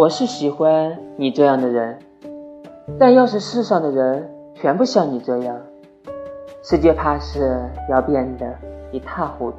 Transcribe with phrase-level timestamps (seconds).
[0.00, 1.98] 我是喜欢你这样的人。
[2.98, 5.60] 但要是世上的人全部像你这样
[6.62, 8.46] 世界怕是要变得
[8.92, 9.58] 一塌糊涂。